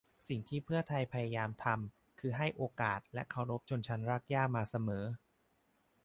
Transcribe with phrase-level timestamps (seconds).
[0.27, 5.05] สิ่งที่เพื่อไทยพยายามทำคือให้โอกาสและเคารพชนชั้นรากหญ้ามาเสมอ